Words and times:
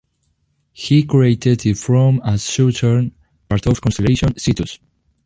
He 0.73 1.03
created 1.03 1.63
it 1.63 1.77
from 1.77 2.21
a 2.25 2.39
southern 2.39 3.11
part 3.47 3.67
of 3.67 3.81
constellation 3.81 4.35
Cetus. 4.35 4.79